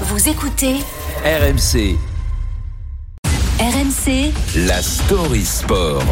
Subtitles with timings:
[0.00, 0.78] Vous écoutez
[1.24, 1.96] RMC,
[3.60, 4.32] RMC
[4.66, 6.02] la story sport.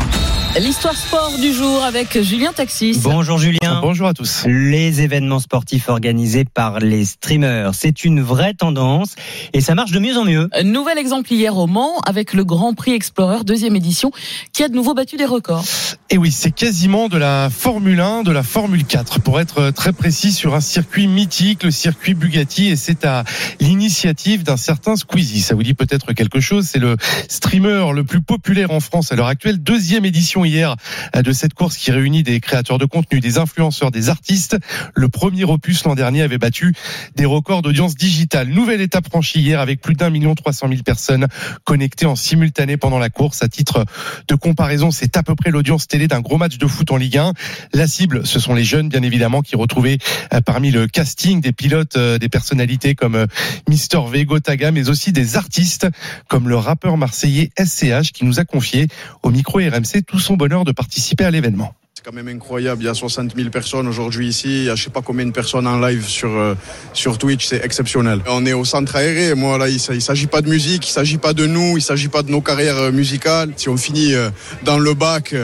[0.61, 3.01] L'histoire sport du jour avec Julien Taxis.
[3.03, 3.81] Bonjour Julien.
[3.81, 4.45] Bonjour à tous.
[4.47, 9.17] Les événements sportifs organisés par les streamers, c'est une vraie tendance
[9.55, 10.51] et ça marche de mieux en mieux.
[10.63, 14.13] Nouvel exemple hier au Mans avec le Grand Prix Explorer deuxième édition
[14.53, 15.65] qui a de nouveau battu des records.
[16.11, 19.95] Et oui, c'est quasiment de la Formule 1, de la Formule 4, pour être très
[19.95, 23.25] précis sur un circuit mythique, le circuit Bugatti, et c'est à
[23.61, 25.41] l'initiative d'un certain Squeezie.
[25.41, 26.99] Ça vous dit peut-être quelque chose, c'est le
[27.33, 30.77] streamer le plus populaire en France à l'heure actuelle, deuxième édition hier
[31.15, 34.57] de cette course qui réunit des créateurs de contenu, des influenceurs, des artistes.
[34.95, 36.75] Le premier opus l'an dernier avait battu
[37.17, 38.49] des records d'audience digitale.
[38.49, 41.27] Nouvelle étape franchie hier avec plus d'un million trois cent mille personnes
[41.65, 43.43] connectées en simultané pendant la course.
[43.43, 43.85] À titre
[44.29, 47.17] de comparaison, c'est à peu près l'audience télé d'un gros match de foot en Ligue
[47.17, 47.33] 1.
[47.73, 49.99] La cible, ce sont les jeunes, bien évidemment, qui retrouvaient
[50.35, 53.27] euh, parmi le casting des pilotes, euh, des personnalités comme euh,
[53.69, 55.87] Mister Vego Taga, mais aussi des artistes
[56.29, 58.89] comme le rappeur marseillais SCH qui nous a confié
[59.23, 61.75] au micro RMC tout son bonheur de participer à l'événement.
[61.95, 62.83] C'est quand même incroyable.
[62.83, 64.49] Il y a 60 000 personnes aujourd'hui ici.
[64.49, 66.55] Il y a je sais pas combien de personnes en live sur euh,
[66.95, 67.47] sur Twitch.
[67.47, 68.21] C'est exceptionnel.
[68.27, 69.35] On est au centre aéré.
[69.35, 72.09] Moi là, il, il s'agit pas de musique, il s'agit pas de nous, il s'agit
[72.09, 73.53] pas de nos carrières euh, musicales.
[73.57, 74.31] Si on finit euh,
[74.65, 75.35] dans le bac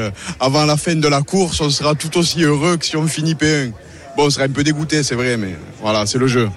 [0.40, 3.34] avant la fin de la course, on sera tout aussi heureux que si on finit
[3.34, 3.72] P1.
[4.16, 6.48] Bon, on serait un peu dégoûté, c'est vrai, mais voilà, c'est le jeu.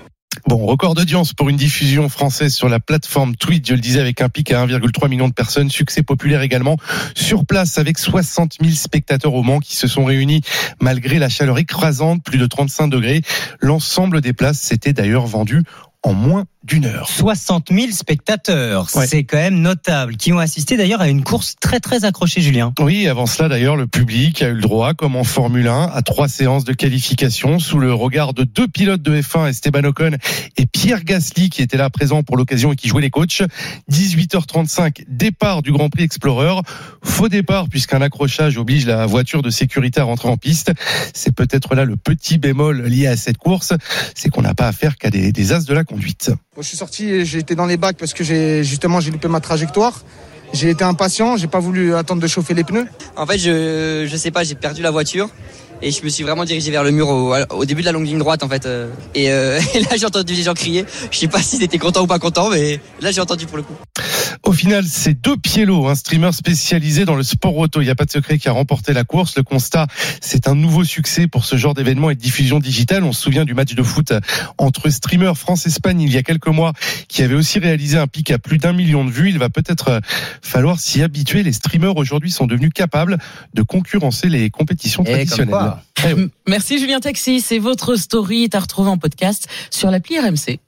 [0.47, 4.21] Bon, record d'audience pour une diffusion française sur la plateforme Twitch, je le disais, avec
[4.21, 5.69] un pic à 1,3 million de personnes.
[5.69, 6.77] Succès populaire également
[7.15, 10.41] sur place avec 60 000 spectateurs au Mans qui se sont réunis
[10.79, 13.21] malgré la chaleur écrasante, plus de 35 degrés.
[13.59, 15.63] L'ensemble des places s'était d'ailleurs vendu
[16.01, 17.09] en moins d'une heure.
[17.09, 19.07] 60 000 spectateurs, Ouais.
[19.07, 22.73] c'est quand même notable, qui ont assisté d'ailleurs à une course très très accrochée Julien.
[22.79, 26.01] Oui, avant cela d'ailleurs, le public a eu le droit, comme en Formule 1, à
[26.03, 30.11] trois séances de qualification sous le regard de deux pilotes de F1, Esteban Ocon
[30.57, 33.41] et Pierre Gasly, qui étaient là présents pour l'occasion et qui jouaient les coachs.
[33.89, 36.61] 18h35, départ du Grand Prix Explorer.
[37.03, 40.71] Faux départ puisqu'un accrochage oblige la voiture de sécurité à rentrer en piste.
[41.13, 43.73] C'est peut-être là le petit bémol lié à cette course,
[44.15, 46.31] c'est qu'on n'a pas affaire qu'à des, des as de la conduite.
[46.57, 50.01] Je suis sorti été dans les bacs parce que j'ai justement j'ai loupé ma trajectoire.
[50.51, 52.87] J'ai été impatient, j'ai pas voulu attendre de chauffer les pneus.
[53.15, 55.29] En fait, je, je sais pas, j'ai perdu la voiture
[55.81, 58.05] et je me suis vraiment dirigé vers le mur au, au début de la longue
[58.05, 58.65] ligne droite en fait.
[58.65, 60.83] euh, Et, euh, et là, j'ai entendu les gens crier.
[61.09, 63.63] Je sais pas s'ils étaient contents ou pas contents, mais là, j'ai entendu pour le
[63.63, 63.73] coup.
[64.43, 67.81] Au final, c'est deux Pielo, un streamer spécialisé dans le sport auto.
[67.81, 69.37] Il n'y a pas de secret qui a remporté la course.
[69.37, 69.87] Le constat,
[70.19, 73.03] c'est un nouveau succès pour ce genre d'événement et de diffusion digitale.
[73.03, 74.13] On se souvient du match de foot
[74.57, 76.73] entre streamers France-Espagne il y a quelques mois,
[77.07, 79.29] qui avait aussi réalisé un pic à plus d'un million de vues.
[79.29, 79.99] Il va peut-être euh,
[80.41, 81.43] falloir s'y habituer.
[81.43, 83.17] Les streamers aujourd'hui sont devenus capables
[83.53, 85.49] de concurrencer les compétitions Et comme traditionnelles.
[85.49, 85.83] quoi.
[86.05, 86.15] Eh.
[86.47, 87.41] Merci Julien Taxis.
[87.41, 90.59] C'est votre story à retrouver en podcast sur l'appli RMC.